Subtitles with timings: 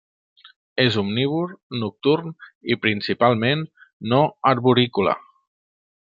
[0.83, 1.51] És omnívor,
[1.81, 2.33] nocturn
[2.75, 3.61] i principalment
[4.13, 5.15] no arborícola.